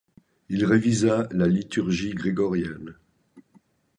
Il 0.49 0.65
révisa 0.65 1.27
la 1.29 1.45
liturgie 1.45 2.15
grégorienne. 2.15 2.95